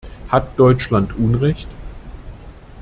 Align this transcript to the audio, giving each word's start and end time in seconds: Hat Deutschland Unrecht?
Hat 0.29 0.57
Deutschland 0.57 1.13
Unrecht? 1.15 1.67